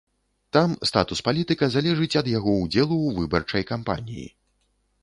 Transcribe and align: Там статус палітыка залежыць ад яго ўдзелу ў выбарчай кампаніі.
Там 0.55 0.71
статус 0.91 1.21
палітыка 1.27 1.69
залежыць 1.75 2.17
ад 2.23 2.31
яго 2.37 2.57
ўдзелу 2.63 2.95
ў 2.99 3.09
выбарчай 3.21 3.63
кампаніі. 3.75 4.27